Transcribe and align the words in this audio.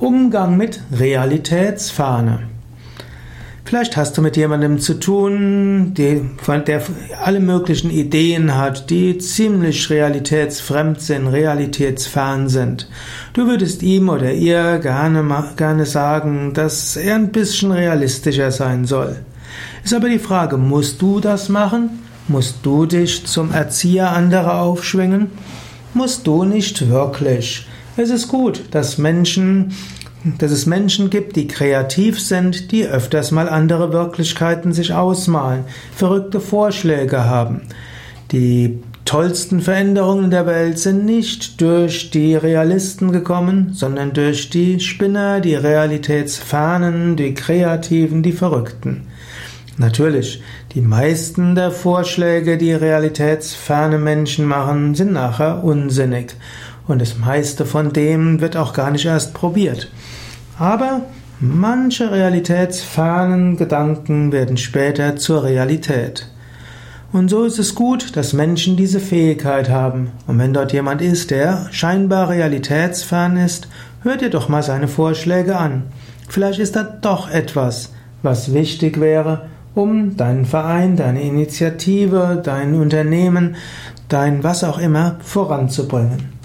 Umgang 0.00 0.56
mit 0.56 0.80
Realitätsfahne. 0.92 2.44
Vielleicht 3.64 3.96
hast 3.96 4.16
du 4.16 4.22
mit 4.22 4.36
jemandem 4.36 4.78
zu 4.78 4.94
tun, 4.94 5.92
der 5.94 6.82
alle 7.20 7.40
möglichen 7.40 7.90
Ideen 7.90 8.56
hat, 8.56 8.90
die 8.90 9.18
ziemlich 9.18 9.90
realitätsfremd 9.90 11.00
sind, 11.00 11.26
realitätsfern 11.26 12.48
sind. 12.48 12.88
Du 13.32 13.48
würdest 13.48 13.82
ihm 13.82 14.08
oder 14.08 14.32
ihr 14.32 14.78
gerne, 14.78 15.24
gerne 15.56 15.84
sagen, 15.84 16.54
dass 16.54 16.96
er 16.96 17.16
ein 17.16 17.32
bisschen 17.32 17.72
realistischer 17.72 18.52
sein 18.52 18.84
soll. 18.84 19.16
Ist 19.82 19.94
aber 19.94 20.10
die 20.10 20.20
Frage, 20.20 20.58
musst 20.58 21.02
du 21.02 21.18
das 21.18 21.48
machen? 21.48 22.04
Musst 22.28 22.58
du 22.62 22.86
dich 22.86 23.26
zum 23.26 23.52
Erzieher 23.52 24.12
anderer 24.12 24.62
aufschwingen? 24.62 25.32
Musst 25.92 26.24
du 26.28 26.44
nicht 26.44 26.88
wirklich. 26.88 27.66
Es 28.00 28.10
ist 28.10 28.28
gut, 28.28 28.62
dass 28.70 28.96
Menschen, 28.96 29.72
dass 30.38 30.52
es 30.52 30.66
Menschen 30.66 31.10
gibt, 31.10 31.34
die 31.34 31.48
kreativ 31.48 32.20
sind, 32.20 32.70
die 32.70 32.86
öfters 32.86 33.32
mal 33.32 33.48
andere 33.48 33.92
Wirklichkeiten 33.92 34.72
sich 34.72 34.94
ausmalen, 34.94 35.64
verrückte 35.96 36.38
Vorschläge 36.38 37.24
haben. 37.24 37.62
Die 38.30 38.78
tollsten 39.04 39.60
Veränderungen 39.60 40.30
der 40.30 40.46
Welt 40.46 40.78
sind 40.78 41.06
nicht 41.06 41.60
durch 41.60 42.12
die 42.12 42.36
Realisten 42.36 43.10
gekommen, 43.10 43.70
sondern 43.72 44.12
durch 44.12 44.48
die 44.48 44.78
Spinner, 44.78 45.40
die 45.40 45.56
Realitätsfernen, 45.56 47.16
die 47.16 47.34
Kreativen, 47.34 48.22
die 48.22 48.30
Verrückten. 48.30 49.08
Natürlich, 49.76 50.40
die 50.72 50.82
meisten 50.82 51.56
der 51.56 51.72
Vorschläge, 51.72 52.58
die 52.58 52.72
realitätsferne 52.72 53.98
Menschen 53.98 54.44
machen, 54.44 54.94
sind 54.94 55.12
nachher 55.12 55.64
unsinnig. 55.64 56.36
Und 56.88 57.00
das 57.00 57.18
meiste 57.18 57.66
von 57.66 57.92
dem 57.92 58.40
wird 58.40 58.56
auch 58.56 58.72
gar 58.72 58.90
nicht 58.90 59.04
erst 59.04 59.34
probiert. 59.34 59.90
Aber 60.58 61.02
manche 61.38 62.10
realitätsfernen 62.10 63.56
Gedanken 63.56 64.32
werden 64.32 64.56
später 64.56 65.16
zur 65.16 65.44
Realität. 65.44 66.28
Und 67.12 67.28
so 67.28 67.44
ist 67.44 67.58
es 67.58 67.74
gut, 67.74 68.16
dass 68.16 68.32
Menschen 68.32 68.76
diese 68.76 69.00
Fähigkeit 69.00 69.70
haben. 69.70 70.10
Und 70.26 70.38
wenn 70.38 70.52
dort 70.52 70.72
jemand 70.72 71.00
ist, 71.00 71.30
der 71.30 71.68
scheinbar 71.70 72.28
realitätsfern 72.28 73.36
ist, 73.36 73.68
hört 74.02 74.22
ihr 74.22 74.30
doch 74.30 74.48
mal 74.48 74.62
seine 74.62 74.88
Vorschläge 74.88 75.56
an. 75.56 75.84
Vielleicht 76.28 76.58
ist 76.58 76.76
da 76.76 76.82
doch 76.82 77.30
etwas, 77.30 77.92
was 78.22 78.52
wichtig 78.52 79.00
wäre, 79.00 79.48
um 79.74 80.16
deinen 80.16 80.44
Verein, 80.44 80.96
deine 80.96 81.22
Initiative, 81.22 82.40
dein 82.42 82.74
Unternehmen, 82.74 83.56
dein 84.08 84.42
was 84.42 84.64
auch 84.64 84.78
immer 84.78 85.16
voranzubringen. 85.20 86.37